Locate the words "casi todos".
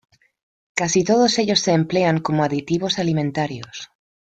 0.73-1.37